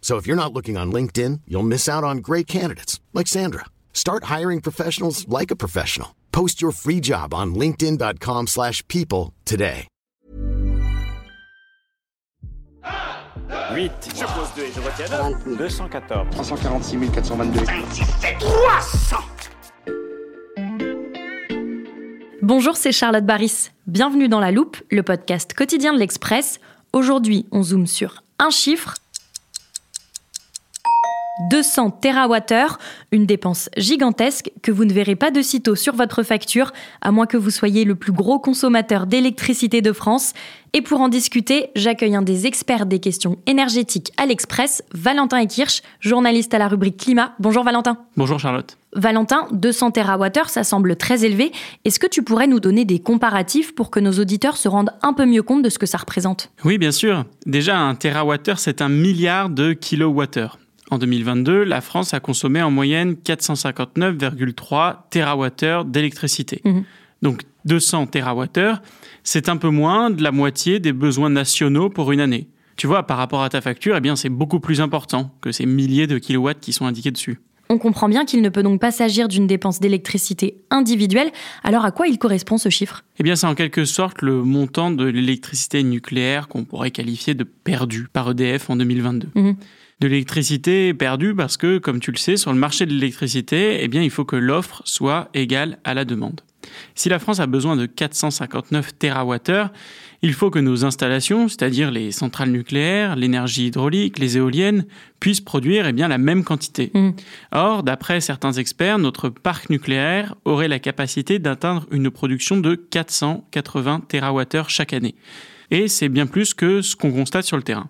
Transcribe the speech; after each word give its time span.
So 0.00 0.16
if 0.16 0.26
you're 0.26 0.34
not 0.34 0.52
looking 0.52 0.76
on 0.76 0.90
LinkedIn, 0.90 1.42
you'll 1.46 1.62
miss 1.62 1.88
out 1.88 2.02
on 2.02 2.18
great 2.18 2.48
candidates 2.48 2.98
like 3.12 3.28
Sandra. 3.28 3.66
Start 3.92 4.24
hiring 4.24 4.60
professionals 4.60 5.28
like 5.28 5.52
a 5.52 5.56
professional. 5.56 6.16
Post 6.32 6.60
your 6.60 6.72
free 6.72 7.00
job 7.00 7.32
on 7.32 7.54
linkedin.com/people 7.54 8.46
slash 8.48 8.82
people 8.88 9.34
today. 9.44 9.86
8. 13.74 13.92
Je 14.16 14.24
pose 14.24 14.48
2 14.56 14.62
et 14.62 14.72
je 14.74 14.80
retiens 14.80 15.56
214. 15.56 16.28
346 16.30 17.10
422. 17.12 17.60
Bonjour, 22.42 22.76
c'est 22.76 22.92
Charlotte 22.92 23.24
Baris. 23.24 23.70
Bienvenue 23.86 24.28
dans 24.28 24.40
La 24.40 24.50
Loupe, 24.50 24.76
le 24.90 25.02
podcast 25.02 25.54
quotidien 25.54 25.92
de 25.92 25.98
l'Express. 25.98 26.58
Aujourd'hui, 26.92 27.46
on 27.52 27.62
zoome 27.62 27.86
sur 27.86 28.24
un 28.38 28.50
chiffre 28.50 28.94
200 31.48 32.00
TWh, 32.02 32.76
une 33.12 33.24
dépense 33.24 33.70
gigantesque 33.76 34.50
que 34.62 34.70
vous 34.70 34.84
ne 34.84 34.92
verrez 34.92 35.16
pas 35.16 35.30
de 35.30 35.40
sitôt 35.40 35.74
sur 35.74 35.94
votre 35.94 36.22
facture, 36.22 36.72
à 37.00 37.12
moins 37.12 37.26
que 37.26 37.36
vous 37.36 37.50
soyez 37.50 37.84
le 37.84 37.94
plus 37.94 38.12
gros 38.12 38.38
consommateur 38.38 39.06
d'électricité 39.06 39.80
de 39.80 39.92
France. 39.92 40.34
Et 40.72 40.82
pour 40.82 41.00
en 41.00 41.08
discuter, 41.08 41.70
j'accueille 41.74 42.14
un 42.14 42.22
des 42.22 42.46
experts 42.46 42.86
des 42.86 43.00
questions 43.00 43.38
énergétiques 43.46 44.12
à 44.18 44.26
l'Express, 44.26 44.84
Valentin 44.92 45.38
Ekirch, 45.38 45.82
journaliste 46.00 46.52
à 46.54 46.58
la 46.58 46.68
rubrique 46.68 46.98
Climat. 46.98 47.32
Bonjour 47.38 47.64
Valentin. 47.64 47.96
Bonjour 48.16 48.38
Charlotte. 48.38 48.76
Valentin, 48.92 49.46
200 49.52 49.92
TWh, 49.92 50.48
ça 50.48 50.64
semble 50.64 50.96
très 50.96 51.24
élevé. 51.24 51.52
Est-ce 51.84 51.98
que 51.98 52.06
tu 52.06 52.22
pourrais 52.22 52.48
nous 52.48 52.60
donner 52.60 52.84
des 52.84 52.98
comparatifs 52.98 53.74
pour 53.74 53.90
que 53.90 54.00
nos 54.00 54.12
auditeurs 54.12 54.56
se 54.56 54.68
rendent 54.68 54.92
un 55.02 55.12
peu 55.12 55.26
mieux 55.26 55.42
compte 55.42 55.62
de 55.62 55.68
ce 55.68 55.78
que 55.78 55.86
ça 55.86 55.98
représente? 55.98 56.50
Oui, 56.64 56.76
bien 56.76 56.92
sûr. 56.92 57.24
Déjà, 57.46 57.78
un 57.78 57.94
TWh, 57.94 58.56
c'est 58.56 58.82
un 58.82 58.88
milliard 58.88 59.48
de 59.48 59.72
kilowattheures. 59.72 60.58
En 60.90 60.98
2022, 60.98 61.62
la 61.62 61.80
France 61.80 62.14
a 62.14 62.20
consommé 62.20 62.60
en 62.62 62.70
moyenne 62.70 63.14
459,3 63.14 64.96
TWh 65.10 65.84
d'électricité. 65.88 66.60
Mhm. 66.64 66.84
Donc 67.22 67.42
200 67.64 68.06
TWh, 68.06 68.80
c'est 69.22 69.48
un 69.48 69.56
peu 69.56 69.68
moins 69.68 70.10
de 70.10 70.22
la 70.22 70.32
moitié 70.32 70.80
des 70.80 70.92
besoins 70.92 71.30
nationaux 71.30 71.90
pour 71.90 72.12
une 72.12 72.20
année. 72.20 72.48
Tu 72.76 72.86
vois, 72.86 73.06
par 73.06 73.18
rapport 73.18 73.42
à 73.42 73.50
ta 73.50 73.60
facture, 73.60 73.94
eh 73.96 74.00
bien, 74.00 74.16
c'est 74.16 74.30
beaucoup 74.30 74.58
plus 74.58 74.80
important 74.80 75.34
que 75.42 75.52
ces 75.52 75.66
milliers 75.66 76.06
de 76.06 76.18
kilowatts 76.18 76.60
qui 76.60 76.72
sont 76.72 76.86
indiqués 76.86 77.10
dessus. 77.10 77.38
On 77.68 77.78
comprend 77.78 78.08
bien 78.08 78.24
qu'il 78.24 78.42
ne 78.42 78.48
peut 78.48 78.64
donc 78.64 78.80
pas 78.80 78.90
s'agir 78.90 79.28
d'une 79.28 79.46
dépense 79.46 79.78
d'électricité 79.78 80.56
individuelle. 80.70 81.30
Alors 81.62 81.84
à 81.84 81.92
quoi 81.92 82.08
il 82.08 82.18
correspond 82.18 82.58
ce 82.58 82.68
chiffre? 82.68 83.04
Eh 83.20 83.22
bien, 83.22 83.36
c'est 83.36 83.46
en 83.46 83.54
quelque 83.54 83.84
sorte 83.84 84.22
le 84.22 84.42
montant 84.42 84.90
de 84.90 85.04
l'électricité 85.04 85.84
nucléaire 85.84 86.48
qu'on 86.48 86.64
pourrait 86.64 86.90
qualifier 86.90 87.34
de 87.34 87.44
perdu 87.44 88.08
par 88.12 88.30
EDF 88.32 88.70
en 88.70 88.76
2022. 88.76 89.28
Mhm. 89.36 89.56
De 90.00 90.08
l'électricité 90.08 90.94
perdue 90.94 91.34
parce 91.34 91.58
que, 91.58 91.78
comme 91.78 92.00
tu 92.00 92.10
le 92.10 92.16
sais, 92.16 92.36
sur 92.36 92.52
le 92.52 92.58
marché 92.58 92.86
de 92.86 92.92
l'électricité, 92.92 93.78
eh 93.82 93.88
bien, 93.88 94.02
il 94.02 94.10
faut 94.10 94.24
que 94.24 94.36
l'offre 94.36 94.80
soit 94.86 95.28
égale 95.34 95.78
à 95.84 95.92
la 95.92 96.06
demande. 96.06 96.40
Si 96.94 97.08
la 97.08 97.18
France 97.18 97.40
a 97.40 97.46
besoin 97.46 97.76
de 97.76 97.86
459 97.86 98.98
TWh, 98.98 99.70
il 100.22 100.34
faut 100.34 100.50
que 100.50 100.58
nos 100.58 100.84
installations, 100.84 101.48
c'est-à-dire 101.48 101.90
les 101.90 102.12
centrales 102.12 102.50
nucléaires, 102.50 103.16
l'énergie 103.16 103.66
hydraulique, 103.66 104.18
les 104.18 104.36
éoliennes, 104.36 104.84
puissent 105.18 105.40
produire 105.40 105.86
eh 105.86 105.92
bien, 105.92 106.08
la 106.08 106.18
même 106.18 106.44
quantité. 106.44 106.90
Mhm. 106.94 107.14
Or, 107.52 107.82
d'après 107.82 108.20
certains 108.20 108.52
experts, 108.52 108.98
notre 108.98 109.28
parc 109.28 109.70
nucléaire 109.70 110.34
aurait 110.44 110.68
la 110.68 110.78
capacité 110.78 111.38
d'atteindre 111.38 111.86
une 111.90 112.10
production 112.10 112.58
de 112.58 112.74
480 112.74 114.02
TWh 114.08 114.68
chaque 114.68 114.92
année. 114.92 115.14
Et 115.70 115.88
c'est 115.88 116.08
bien 116.08 116.26
plus 116.26 116.54
que 116.54 116.82
ce 116.82 116.96
qu'on 116.96 117.12
constate 117.12 117.44
sur 117.44 117.56
le 117.56 117.62
terrain. 117.62 117.88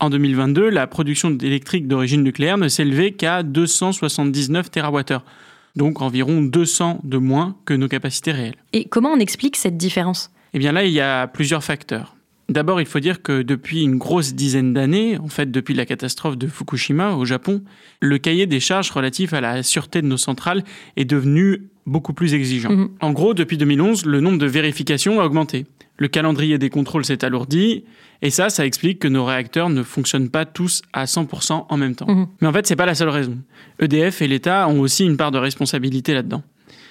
En 0.00 0.08
2022, 0.08 0.70
la 0.70 0.86
production 0.86 1.36
électrique 1.36 1.86
d'origine 1.86 2.22
nucléaire 2.22 2.56
ne 2.56 2.68
s'élevait 2.68 3.12
qu'à 3.12 3.42
279 3.42 4.70
TWh, 4.70 5.18
donc 5.76 6.00
environ 6.00 6.40
200 6.40 7.00
de 7.04 7.18
moins 7.18 7.56
que 7.66 7.74
nos 7.74 7.86
capacités 7.86 8.32
réelles. 8.32 8.56
Et 8.72 8.86
comment 8.86 9.10
on 9.10 9.18
explique 9.18 9.56
cette 9.56 9.76
différence? 9.76 10.30
Eh 10.54 10.58
bien 10.58 10.72
là, 10.72 10.84
il 10.84 10.92
y 10.92 11.00
a 11.00 11.26
plusieurs 11.26 11.62
facteurs. 11.62 12.16
D'abord, 12.48 12.80
il 12.80 12.86
faut 12.86 12.98
dire 12.98 13.22
que 13.22 13.42
depuis 13.42 13.82
une 13.82 13.98
grosse 13.98 14.34
dizaine 14.34 14.72
d'années, 14.72 15.18
en 15.18 15.28
fait 15.28 15.50
depuis 15.50 15.74
la 15.74 15.84
catastrophe 15.84 16.38
de 16.38 16.48
Fukushima 16.48 17.12
au 17.12 17.26
Japon, 17.26 17.62
le 18.00 18.16
cahier 18.16 18.46
des 18.46 18.58
charges 18.58 18.90
relatif 18.90 19.34
à 19.34 19.42
la 19.42 19.62
sûreté 19.62 20.00
de 20.00 20.06
nos 20.06 20.16
centrales 20.16 20.64
est 20.96 21.04
devenu 21.04 21.68
beaucoup 21.86 22.12
plus 22.14 22.34
exigeant. 22.34 22.70
Mhm. 22.70 22.88
En 23.00 23.12
gros, 23.12 23.34
depuis 23.34 23.58
2011, 23.58 24.06
le 24.06 24.20
nombre 24.20 24.38
de 24.38 24.46
vérifications 24.46 25.20
a 25.20 25.26
augmenté. 25.26 25.66
Le 26.00 26.08
calendrier 26.08 26.56
des 26.58 26.70
contrôles 26.70 27.04
s'est 27.04 27.24
alourdi, 27.24 27.84
et 28.22 28.30
ça, 28.30 28.48
ça 28.48 28.64
explique 28.64 28.98
que 28.98 29.08
nos 29.08 29.24
réacteurs 29.24 29.68
ne 29.68 29.82
fonctionnent 29.82 30.30
pas 30.30 30.46
tous 30.46 30.80
à 30.94 31.04
100% 31.04 31.66
en 31.68 31.76
même 31.76 31.94
temps. 31.94 32.10
Mhm. 32.10 32.26
Mais 32.40 32.48
en 32.48 32.52
fait, 32.52 32.66
c'est 32.66 32.74
pas 32.74 32.86
la 32.86 32.94
seule 32.94 33.10
raison. 33.10 33.36
EDF 33.80 34.22
et 34.22 34.26
l'État 34.26 34.66
ont 34.66 34.80
aussi 34.80 35.04
une 35.04 35.18
part 35.18 35.30
de 35.30 35.38
responsabilité 35.38 36.14
là-dedans. 36.14 36.42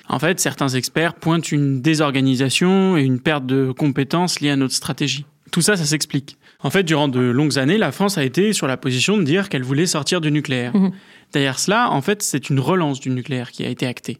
En 0.07 0.19
fait, 0.19 0.39
certains 0.39 0.69
experts 0.69 1.15
pointent 1.15 1.51
une 1.51 1.81
désorganisation 1.81 2.97
et 2.97 3.03
une 3.03 3.19
perte 3.19 3.47
de 3.47 3.71
compétences 3.71 4.41
liées 4.41 4.51
à 4.51 4.55
notre 4.55 4.75
stratégie. 4.75 5.25
Tout 5.51 5.61
ça, 5.61 5.75
ça 5.75 5.85
s'explique. 5.85 6.37
En 6.61 6.69
fait, 6.69 6.83
durant 6.83 7.07
de 7.07 7.19
longues 7.19 7.57
années, 7.57 7.77
la 7.77 7.91
France 7.91 8.19
a 8.19 8.23
été 8.23 8.53
sur 8.53 8.67
la 8.67 8.77
position 8.77 9.17
de 9.17 9.23
dire 9.23 9.49
qu'elle 9.49 9.63
voulait 9.63 9.87
sortir 9.87 10.21
du 10.21 10.31
nucléaire. 10.31 10.75
Mhm. 10.75 10.91
Derrière 11.33 11.57
cela, 11.59 11.91
en 11.91 12.01
fait, 12.01 12.21
c'est 12.21 12.49
une 12.49 12.59
relance 12.59 12.99
du 12.99 13.09
nucléaire 13.09 13.51
qui 13.51 13.63
a 13.63 13.69
été 13.69 13.87
actée. 13.87 14.19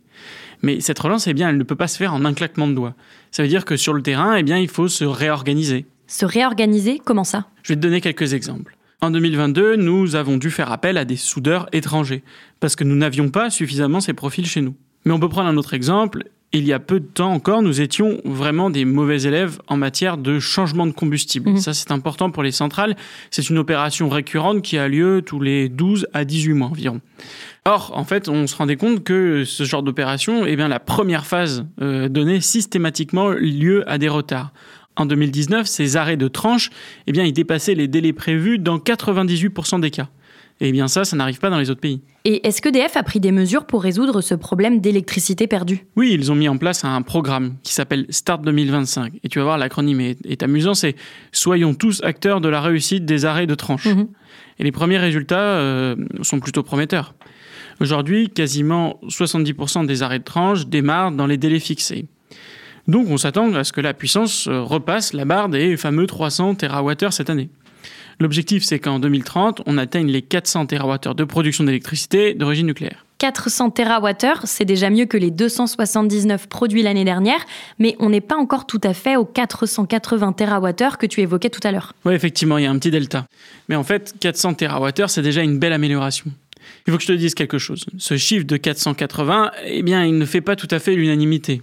Mais 0.62 0.81
cette 0.81 1.00
relance, 1.00 1.28
eh 1.28 1.34
bien, 1.34 1.50
elle 1.50 1.58
ne 1.58 1.64
peut 1.64 1.75
pas 1.75 1.88
se 1.88 1.97
faire 1.97 2.14
en 2.14 2.25
un 2.25 2.34
claquement 2.34 2.68
de 2.68 2.74
doigts. 2.74 2.96
Ça 3.31 3.44
veut 3.44 3.50
dire 3.50 3.66
que 3.66 3.78
sur 3.78 3.94
le 3.94 4.02
terrain, 4.02 4.36
eh 4.36 4.44
bien, 4.44 4.58
il 4.58 4.68
faut 4.68 4.88
se 4.88 5.06
réorganiser. 5.06 5.86
Se 6.08 6.25
réorganiser, 6.25 7.00
comment 7.03 7.24
ça? 7.24 7.47
Je 7.64 7.74
vais 7.74 7.78
te 7.78 7.81
donner 7.81 8.02
quelques 8.02 8.34
exemples. 8.34 8.78
En 9.02 9.12
2022, 9.12 9.78
nous 9.78 10.16
avons 10.16 10.38
dû 10.38 10.52
faire 10.52 10.72
appel 10.72 10.98
à 10.98 11.06
des 11.06 11.16
soudeurs 11.16 11.69
étrangers, 11.72 12.24
parce 12.59 12.75
que 12.75 12.84
nous 12.84 12.96
n'avions 12.96 13.30
pas 13.30 13.50
suffisamment 13.50 14.02
ces 14.02 14.14
profils 14.14 14.46
chez 14.46 14.62
nous. 14.62 14.75
Mais 15.06 15.14
on 15.14 15.19
peut 15.19 15.30
prendre 15.30 15.48
un 15.48 15.56
autre 15.56 15.74
exemple. 15.74 16.25
Il 16.52 16.66
y 16.66 16.74
a 16.74 16.80
peu 16.80 17.00
de 17.00 17.06
temps 17.06 17.32
encore, 17.32 17.62
nous 17.62 17.80
étions 17.80 18.22
vraiment 18.26 18.72
des 18.72 18.84
mauvais 18.84 19.22
élèves 19.22 19.60
en 19.68 19.78
matière 19.78 20.18
de 20.18 20.40
changement 20.40 20.88
de 20.88 20.92
combustible. 20.92 21.52
Mhm. 21.52 21.58
Ça, 21.58 21.74
c'est 21.74 21.92
important 21.92 22.32
pour 22.32 22.42
les 22.42 22.52
centrales. 22.52 22.96
C'est 23.30 23.52
une 23.52 23.60
opération 23.60 24.10
récurrente 24.10 24.64
qui 24.64 24.80
a 24.80 24.88
lieu 24.88 25.22
tous 25.24 25.40
les 25.40 25.70
12 25.70 26.08
à 26.12 26.26
18 26.26 26.54
mois 26.54 26.70
environ. 26.70 27.02
Or, 27.66 27.92
en 27.94 28.04
fait, 28.04 28.30
on 28.30 28.48
se 28.48 28.56
rendait 28.56 28.78
compte 28.78 29.04
que 29.04 29.44
ce 29.46 29.63
genre 29.63 29.84
d'opération, 29.84 30.48
eh 30.48 30.56
bien, 30.56 30.68
la 30.68 30.80
première 30.80 31.28
phase 31.28 31.68
euh, 31.81 32.10
donnait 32.10 32.42
systématiquement 32.42 33.30
lieu 33.30 33.88
à 33.88 34.00
des 34.00 34.10
retards. 34.10 34.51
En 34.96 35.06
2019, 35.06 35.68
ces 35.68 35.98
arrêts 35.98 36.18
de 36.18 36.28
tranche, 36.28 36.72
eh 37.06 37.12
bien, 37.12 37.25
ils 37.25 37.34
dépassaient 37.34 37.75
les 37.75 37.88
délais 37.88 38.12
prévus 38.12 38.57
dans 38.57 38.80
98% 38.80 39.81
des 39.81 39.92
cas. 39.92 40.10
Et 40.62 40.72
bien 40.72 40.88
ça, 40.88 41.06
ça 41.06 41.16
n'arrive 41.16 41.40
pas 41.40 41.50
dans 41.50 41.58
les 41.58 41.70
autres 41.70 41.80
pays. 41.80 42.02
Et 42.26 42.46
est-ce 42.46 42.62
que 42.62 42.68
DF 42.68 42.98
a 42.98 43.04
pris 43.04 43.20
des 43.20 43.32
mesures 43.32 43.66
pour 43.66 43.82
résoudre 43.82 44.22
ce 44.22 44.36
problème 44.36 44.82
d'électricité 44.82 45.48
perdue? 45.48 45.86
Oui, 45.96 46.12
ils 46.14 46.32
ont 46.32 46.36
mis 46.36 46.50
en 46.50 46.58
place 46.58 46.84
un 46.84 47.02
programme 47.02 47.56
qui 47.64 47.74
s'appelle 47.74 48.06
Start 48.10 48.42
2025. 48.42 49.14
Et 49.24 49.30
tu 49.30 49.40
vas 49.40 49.46
voir, 49.46 49.58
l'acronyme 49.58 50.02
est, 50.02 50.18
est 50.26 50.44
amusant, 50.44 50.74
c'est 50.74 50.96
Soyons 51.32 51.74
tous 51.74 52.02
acteurs 52.04 52.42
de 52.42 52.50
la 52.50 52.60
réussite 52.60 53.06
des 53.06 53.24
arrêts 53.24 53.48
de 53.48 53.56
tranche. 53.56 53.86
Mhm. 53.86 54.08
Et 54.60 54.64
les 54.64 54.72
premiers 54.74 54.98
résultats 54.98 55.40
euh, 55.40 55.96
sont 56.22 56.42
plutôt 56.42 56.64
prometteurs. 56.64 57.16
Aujourd'hui, 57.80 58.30
quasiment 58.30 59.00
70% 59.08 59.86
des 59.86 60.04
arrêts 60.04 60.20
de 60.20 60.26
tranche 60.26 60.68
démarrent 60.68 61.14
dans 61.14 61.28
les 61.28 61.38
délais 61.38 61.60
fixés. 61.60 62.06
Donc 62.90 63.08
on 63.10 63.18
s'attend 63.18 63.54
à 63.54 63.64
ce 63.64 63.72
que 63.72 63.82
la 63.82 63.94
puissance 63.94 64.48
euh, 64.48 64.62
repasse 64.62 65.14
la 65.14 65.24
barre 65.24 65.48
des 65.48 65.78
fameux 65.78 66.08
300 66.08 66.56
TWh 66.56 67.12
cette 67.12 67.30
année. 67.30 67.50
L'objectif, 68.19 68.63
c'est 68.63 68.80
qu'en 68.80 69.00
2030, 69.00 69.62
on 69.66 69.77
atteigne 69.77 70.07
les 70.07 70.21
400 70.21 70.66
TWh 70.66 71.16
de 71.16 71.24
production 71.24 71.63
d'électricité 71.63 72.33
d'origine 72.33 72.68
nucléaire. 72.68 73.06
400 73.19 73.71
TWh, 73.71 74.45
c'est 74.45 74.66
déjà 74.66 74.89
mieux 74.89 75.06
que 75.06 75.18
les 75.18 75.30
279 75.31 76.48
produits 76.48 76.83
l'année 76.83 77.04
dernière, 77.04 77.39
mais 77.77 77.95
on 78.00 78.10
n'est 78.10 78.21
pas 78.21 78.38
encore 78.38 78.66
tout 78.66 78.80
à 78.83 78.94
fait 78.94 79.18
aux 79.18 79.25
480 79.25 80.33
TWh 80.33 80.98
que 80.98 81.06
tu 81.06 81.21
évoquais 81.21 81.50
tout 81.50 81.60
à 81.63 81.71
l'heure. 81.71 81.94
Oui, 82.06 82.13
effectivement, 82.13 82.57
il 82.57 82.63
y 82.63 82.68
a 82.68 82.71
un 82.71 82.77
petit 82.77 82.92
delta. 82.92 83.25
Mais 83.68 83.75
en 83.75 83.83
fait, 83.83 84.16
400 84.19 84.56
TWh, 84.56 85.07
c'est 85.07 85.22
déjà 85.22 85.42
une 85.42 85.60
belle 85.60 85.74
amélioration. 85.74 86.25
Il 86.88 86.92
faut 86.92 86.98
que 86.98 87.04
je 87.04 87.07
te 87.07 87.13
dise 87.13 87.36
quelque 87.36 87.57
chose. 87.57 87.86
Ce 87.98 88.18
chiffre 88.18 88.45
de 88.45 88.57
480, 88.57 89.51
eh 89.65 89.81
bien, 89.81 90.06
il 90.06 90.18
ne 90.18 90.25
fait 90.25 90.42
pas 90.42 90.56
tout 90.56 90.68
à 90.72 90.80
fait 90.80 90.95
l'unanimité. 90.95 91.62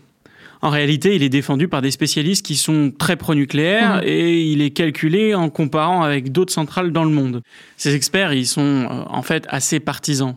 En 0.66 0.70
réalité, 0.70 1.14
il 1.14 1.22
est 1.22 1.28
défendu 1.28 1.68
par 1.68 1.80
des 1.80 1.92
spécialistes 1.92 2.44
qui 2.44 2.56
sont 2.56 2.90
très 2.90 3.14
pro-nucléaires 3.14 3.98
mmh. 3.98 4.06
et 4.08 4.42
il 4.42 4.62
est 4.62 4.70
calculé 4.70 5.32
en 5.32 5.48
comparant 5.48 6.02
avec 6.02 6.32
d'autres 6.32 6.52
centrales 6.52 6.90
dans 6.90 7.04
le 7.04 7.10
monde. 7.10 7.40
Ces 7.76 7.94
experts, 7.94 8.32
ils 8.32 8.48
sont 8.48 8.88
euh, 8.90 9.04
en 9.06 9.22
fait 9.22 9.46
assez 9.48 9.78
partisans. 9.78 10.34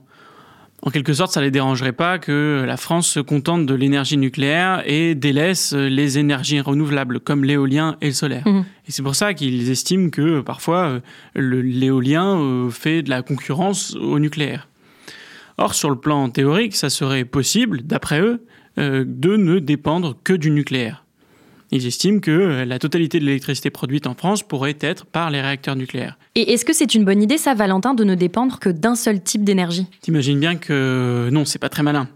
En 0.84 0.92
quelque 0.92 1.14
sorte, 1.14 1.32
ça 1.32 1.40
ne 1.40 1.46
les 1.46 1.52
dérangerait 1.52 1.94
pas 1.94 2.20
que 2.20 2.64
la 2.64 2.78
France 2.78 3.08
se 3.08 3.20
contente 3.20 3.66
de 3.66 3.74
l'énergie 3.74 4.18
nucléaire 4.18 4.84
et 4.86 5.16
délaisse 5.16 5.74
les 5.74 6.20
énergies 6.20 6.62
renouvelables 6.62 7.22
comme 7.22 7.44
l'éolien 7.44 7.98
et 8.00 8.06
le 8.06 8.14
solaire. 8.14 8.48
Mmh. 8.48 8.66
Et 8.88 8.92
c'est 8.92 9.02
pour 9.02 9.16
ça 9.16 9.34
qu'ils 9.34 9.72
estiment 9.72 10.12
que 10.12 10.42
parfois 10.42 11.02
l'éolien 11.34 12.38
euh, 12.38 12.70
fait 12.70 13.02
de 13.02 13.10
la 13.10 13.24
concurrence 13.24 13.96
au 13.96 14.20
nucléaire. 14.20 14.68
Or, 15.58 15.74
sur 15.74 15.90
le 15.90 15.98
plan 15.98 16.30
théorique, 16.30 16.76
ça 16.76 16.92
serait 16.92 17.26
possible, 17.26 17.82
d'après 17.82 18.22
eux, 18.22 18.34
euh, 18.34 18.40
de 18.80 19.36
ne 19.36 19.60
dépendre 19.60 20.16
que 20.24 20.34
du 20.34 20.52
nucléaire. 20.52 21.04
Ils 21.72 21.86
estiment 21.86 22.20
que 22.20 22.32
euh, 22.32 22.66
la 22.66 22.80
totalité 22.80 23.20
de 23.20 23.26
l'électricité 23.26 23.70
produite 23.70 24.08
en 24.08 24.16
France 24.16 24.42
pourrait 24.42 24.78
être 24.82 25.06
par 25.06 25.30
les 25.30 25.40
réacteurs 25.40 25.76
nucléaires. 25.76 26.18
Et 26.36 26.54
est-ce 26.54 26.66
que 26.66 26.74
c'est 26.74 26.96
une 26.96 27.06
bonne 27.06 27.22
idée, 27.22 27.38
ça, 27.38 27.54
Valentin, 27.54 27.94
de 27.94 28.04
ne 28.04 28.16
dépendre 28.16 28.60
que 28.60 28.70
d'un 28.70 28.96
seul 28.96 29.22
type 29.22 29.44
d'énergie? 29.44 29.86
T'imagines 30.02 30.40
bien 30.40 30.56
que 30.56 31.30
non, 31.32 31.46
c'est 31.46 31.60
pas 31.60 31.70
très 31.70 31.84
malin. 31.84 32.08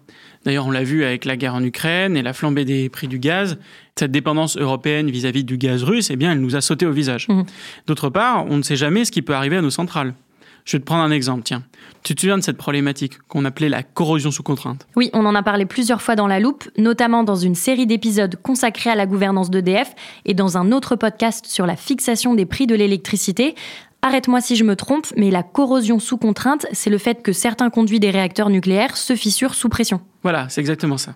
D'ailleurs, 0.44 0.66
on 0.66 0.72
l'a 0.72 0.84
vu 0.84 1.06
avec 1.06 1.24
la 1.24 1.38
guerre 1.38 1.56
en 1.56 1.64
Ukraine 1.64 2.18
et 2.18 2.22
la 2.22 2.34
flambée 2.34 2.66
des 2.66 2.90
prix 2.90 3.08
du 3.08 3.20
gaz. 3.20 3.58
Cette 3.96 4.12
dépendance 4.12 4.58
européenne 4.58 5.10
vis-à-vis 5.10 5.44
du 5.44 5.58
gaz 5.58 5.84
russe, 5.84 6.10
eh 6.10 6.16
bien, 6.16 6.34
elle 6.34 6.42
nous 6.42 6.56
a 6.56 6.62
sauté 6.62 6.86
au 6.86 6.92
visage. 6.92 7.28
Mmh. 7.30 7.44
D'autre 7.88 8.10
part, 8.10 8.46
on 8.50 8.58
ne 8.58 8.64
sait 8.64 8.76
jamais 8.76 9.06
ce 9.06 9.12
qui 9.12 9.22
peut 9.22 9.36
arriver 9.36 9.56
à 9.56 9.62
nos 9.62 9.70
centrales. 9.70 10.16
Je 10.66 10.78
vais 10.78 10.82
te 10.82 10.86
prendre 10.86 11.04
un 11.04 11.12
exemple, 11.12 11.44
tiens. 11.44 11.64
Tu 12.04 12.16
te 12.16 12.22
souviens 12.22 12.38
de 12.38 12.44
cette 12.44 12.58
problématique 12.58 13.20
qu'on 13.28 13.46
appelait 13.46 13.70
la 13.70 13.84
corrosion 13.84 14.32
sous 14.32 14.44
contrainte? 14.44 14.88
Oui, 14.96 15.10
on 15.14 15.26
en 15.26 15.36
a 15.36 15.44
parlé 15.44 15.66
plusieurs 15.66 16.02
fois 16.02 16.16
dans 16.16 16.28
la 16.28 16.40
loupe, 16.40 16.70
notamment 16.78 17.24
dans 17.24 17.36
une 17.36 17.56
série 17.56 17.86
d'épisodes 17.86 18.36
consacrés 18.42 18.90
à 18.90 18.96
la 18.96 19.06
gouvernance 19.06 19.50
d'EDF 19.50 19.94
et 20.26 20.34
dans 20.34 20.58
un 20.58 20.72
autre 20.72 20.96
podcast 20.96 21.46
sur 21.48 21.66
la 21.66 21.76
fixation 21.76 22.34
des 22.34 22.46
prix 22.46 22.68
de 22.68 22.76
l'électricité. 22.76 23.56
Arrête-moi 24.02 24.42
si 24.42 24.56
je 24.56 24.64
me 24.64 24.76
trompe, 24.76 25.08
mais 25.16 25.32
la 25.32 25.44
corrosion 25.44 26.00
sous 26.00 26.18
contrainte, 26.18 26.66
c'est 26.74 26.90
le 26.90 26.98
fait 26.98 27.22
que 27.22 27.32
certains 27.32 27.70
conduits 27.70 28.02
des 28.02 28.12
réacteurs 28.12 28.50
nucléaires 28.50 28.98
se 28.98 29.16
fissurent 29.16 29.56
sous 29.56 29.70
pression. 29.70 30.02
Voilà, 30.24 30.50
c'est 30.50 30.60
exactement 30.60 30.98
ça. 30.98 31.16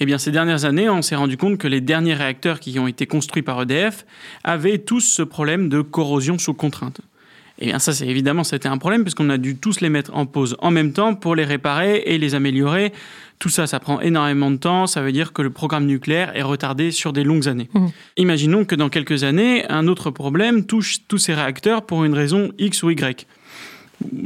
Eh 0.00 0.06
bien, 0.06 0.18
ces 0.18 0.30
dernières 0.30 0.64
années, 0.64 0.88
on 0.88 1.02
s'est 1.02 1.16
rendu 1.16 1.36
compte 1.36 1.58
que 1.58 1.68
les 1.68 1.80
derniers 1.80 2.14
réacteurs 2.14 2.60
qui 2.60 2.78
ont 2.78 2.86
été 2.86 3.06
construits 3.06 3.42
par 3.42 3.62
EDF 3.62 4.06
avaient 4.44 4.78
tous 4.78 5.00
ce 5.00 5.22
problème 5.22 5.68
de 5.68 5.82
corrosion 5.82 6.38
sous 6.38 6.54
contrainte. 6.54 7.00
Eh 7.60 7.66
bien 7.66 7.78
ça, 7.78 7.92
c'est 7.92 8.06
évidemment, 8.06 8.44
c'était 8.44 8.68
un 8.68 8.78
problème 8.78 9.02
puisqu'on 9.02 9.30
a 9.30 9.38
dû 9.38 9.56
tous 9.56 9.80
les 9.80 9.88
mettre 9.88 10.14
en 10.14 10.26
pause 10.26 10.56
en 10.60 10.70
même 10.70 10.92
temps 10.92 11.14
pour 11.14 11.34
les 11.34 11.44
réparer 11.44 12.02
et 12.06 12.18
les 12.18 12.34
améliorer. 12.34 12.92
Tout 13.38 13.48
ça, 13.48 13.66
ça 13.66 13.78
prend 13.78 14.00
énormément 14.00 14.50
de 14.50 14.56
temps. 14.56 14.86
Ça 14.86 15.00
veut 15.00 15.12
dire 15.12 15.32
que 15.32 15.42
le 15.42 15.50
programme 15.50 15.86
nucléaire 15.86 16.36
est 16.36 16.42
retardé 16.42 16.90
sur 16.90 17.12
des 17.12 17.24
longues 17.24 17.48
années. 17.48 17.68
Mmh. 17.72 17.86
Imaginons 18.16 18.64
que 18.64 18.74
dans 18.74 18.88
quelques 18.88 19.24
années, 19.24 19.64
un 19.68 19.86
autre 19.86 20.10
problème 20.10 20.66
touche 20.66 20.98
tous 21.06 21.18
ces 21.18 21.34
réacteurs 21.34 21.86
pour 21.86 22.04
une 22.04 22.14
raison 22.14 22.50
X 22.58 22.82
ou 22.82 22.90
Y. 22.90 23.26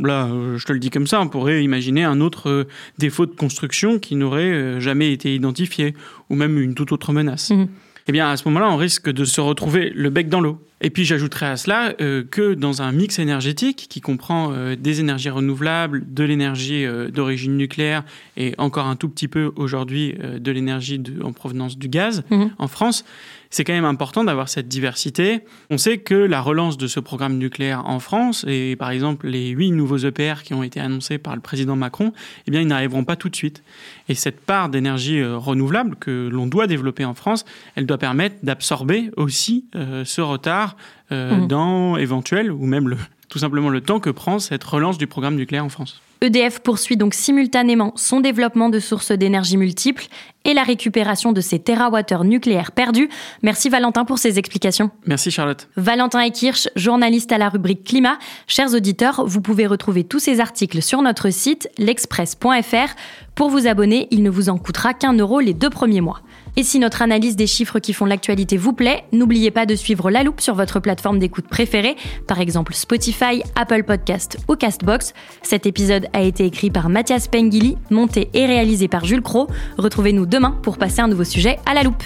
Là, 0.02 0.26
euh, 0.26 0.58
je 0.58 0.66
te 0.66 0.72
le 0.72 0.78
dis 0.78 0.90
comme 0.90 1.06
ça, 1.06 1.20
on 1.20 1.28
pourrait 1.28 1.64
imaginer 1.64 2.04
un 2.04 2.20
autre 2.20 2.50
euh, 2.50 2.64
défaut 2.98 3.26
de 3.26 3.34
construction 3.34 3.98
qui 3.98 4.16
n'aurait 4.16 4.42
euh, 4.42 4.80
jamais 4.80 5.12
été 5.12 5.34
identifié, 5.34 5.94
ou 6.28 6.34
même 6.34 6.58
une 6.58 6.74
toute 6.74 6.92
autre 6.92 7.12
menace. 7.12 7.50
Mmh. 7.50 7.66
Eh 8.08 8.12
bien, 8.12 8.30
à 8.30 8.36
ce 8.36 8.46
moment-là, 8.48 8.70
on 8.70 8.76
risque 8.76 9.10
de 9.10 9.24
se 9.24 9.40
retrouver 9.40 9.90
le 9.94 10.10
bec 10.10 10.28
dans 10.28 10.40
l'eau. 10.40 10.58
Et 10.82 10.90
puis 10.90 11.04
j'ajouterais 11.04 11.46
à 11.46 11.56
cela 11.56 11.94
euh, 12.00 12.24
que 12.28 12.54
dans 12.54 12.82
un 12.82 12.90
mix 12.90 13.20
énergétique 13.20 13.86
qui 13.88 14.00
comprend 14.00 14.52
euh, 14.52 14.74
des 14.76 15.00
énergies 15.00 15.30
renouvelables, 15.30 16.02
de 16.12 16.24
l'énergie 16.24 16.84
euh, 16.84 17.08
d'origine 17.08 17.56
nucléaire 17.56 18.02
et 18.36 18.54
encore 18.58 18.86
un 18.86 18.96
tout 18.96 19.08
petit 19.08 19.28
peu 19.28 19.52
aujourd'hui 19.56 20.14
de 20.38 20.50
l'énergie 20.50 21.00
en 21.22 21.32
provenance 21.32 21.78
du 21.78 21.88
gaz 21.88 22.24
mhm. 22.30 22.50
en 22.58 22.66
France, 22.66 23.04
c'est 23.50 23.64
quand 23.64 23.74
même 23.74 23.84
important 23.84 24.24
d'avoir 24.24 24.48
cette 24.48 24.66
diversité. 24.66 25.42
On 25.68 25.76
sait 25.76 25.98
que 25.98 26.14
la 26.14 26.40
relance 26.40 26.78
de 26.78 26.86
ce 26.86 27.00
programme 27.00 27.36
nucléaire 27.36 27.86
en 27.86 28.00
France, 28.00 28.46
et 28.48 28.76
par 28.76 28.90
exemple 28.90 29.28
les 29.28 29.50
huit 29.50 29.70
nouveaux 29.70 29.98
EPR 29.98 30.42
qui 30.42 30.54
ont 30.54 30.62
été 30.62 30.80
annoncés 30.80 31.18
par 31.18 31.34
le 31.34 31.42
président 31.42 31.76
Macron, 31.76 32.14
eh 32.46 32.50
bien, 32.50 32.62
ils 32.62 32.66
n'arriveront 32.66 33.04
pas 33.04 33.14
tout 33.14 33.28
de 33.28 33.36
suite. 33.36 33.62
Et 34.08 34.14
cette 34.14 34.40
part 34.40 34.70
d'énergie 34.70 35.22
renouvelable 35.22 35.96
que 35.96 36.30
l'on 36.32 36.46
doit 36.46 36.66
développer 36.66 37.04
en 37.04 37.12
France, 37.12 37.44
elle 37.76 37.84
doit 37.84 37.98
permettre 37.98 38.36
d'absorber 38.42 39.10
aussi 39.18 39.66
ce 39.74 40.20
retard 40.22 40.71
euh, 41.10 41.36
mmh. 41.36 41.46
dans 41.48 41.96
éventuel 41.96 42.50
ou 42.50 42.66
même 42.66 42.88
le, 42.88 42.96
tout 43.28 43.38
simplement 43.38 43.68
le 43.68 43.80
temps 43.80 44.00
que 44.00 44.10
prend 44.10 44.38
cette 44.38 44.64
relance 44.64 44.98
du 44.98 45.06
programme 45.06 45.36
nucléaire 45.36 45.64
en 45.64 45.68
France. 45.68 46.02
EDF 46.22 46.60
poursuit 46.60 46.96
donc 46.96 47.14
simultanément 47.14 47.92
son 47.96 48.20
développement 48.20 48.68
de 48.68 48.78
sources 48.78 49.10
d'énergie 49.10 49.56
multiples 49.56 50.06
et 50.44 50.54
la 50.54 50.62
récupération 50.62 51.32
de 51.32 51.40
ces 51.40 51.58
terawattheures 51.58 52.24
nucléaires 52.24 52.70
perdus. 52.70 53.08
Merci 53.42 53.68
Valentin 53.68 54.04
pour 54.04 54.18
ces 54.18 54.38
explications. 54.38 54.90
Merci 55.06 55.32
Charlotte. 55.32 55.68
Valentin 55.76 56.20
Ekirch, 56.20 56.68
journaliste 56.76 57.32
à 57.32 57.38
la 57.38 57.48
rubrique 57.48 57.84
Climat. 57.84 58.18
Chers 58.46 58.72
auditeurs, 58.72 59.24
vous 59.26 59.40
pouvez 59.40 59.66
retrouver 59.66 60.04
tous 60.04 60.20
ces 60.20 60.38
articles 60.38 60.80
sur 60.80 61.02
notre 61.02 61.30
site 61.30 61.68
l'express.fr. 61.76 62.94
Pour 63.34 63.50
vous 63.50 63.66
abonner, 63.66 64.06
il 64.12 64.22
ne 64.22 64.30
vous 64.30 64.48
en 64.48 64.58
coûtera 64.58 64.94
qu'un 64.94 65.14
euro 65.14 65.40
les 65.40 65.54
deux 65.54 65.70
premiers 65.70 66.00
mois. 66.00 66.20
Et 66.56 66.64
si 66.64 66.78
notre 66.78 67.00
analyse 67.00 67.36
des 67.36 67.46
chiffres 67.46 67.78
qui 67.78 67.92
font 67.92 68.04
l'actualité 68.04 68.56
vous 68.58 68.74
plaît, 68.74 69.04
n'oubliez 69.12 69.50
pas 69.50 69.64
de 69.64 69.74
suivre 69.74 70.10
La 70.10 70.22
Loupe 70.22 70.40
sur 70.40 70.54
votre 70.54 70.80
plateforme 70.80 71.18
d'écoute 71.18 71.48
préférée, 71.48 71.96
par 72.26 72.40
exemple 72.40 72.74
Spotify, 72.74 73.42
Apple 73.56 73.84
Podcast 73.84 74.38
ou 74.48 74.56
Castbox. 74.56 75.14
Cet 75.42 75.64
épisode 75.66 76.08
a 76.12 76.22
été 76.22 76.44
écrit 76.44 76.70
par 76.70 76.90
Mathias 76.90 77.26
Pengili, 77.28 77.78
monté 77.90 78.28
et 78.34 78.44
réalisé 78.44 78.86
par 78.86 79.04
Jules 79.04 79.22
Cro. 79.22 79.48
Retrouvez-nous 79.78 80.26
demain 80.26 80.58
pour 80.62 80.76
passer 80.76 81.00
un 81.00 81.08
nouveau 81.08 81.24
sujet 81.24 81.58
à 81.64 81.72
La 81.72 81.84
Loupe. 81.84 82.04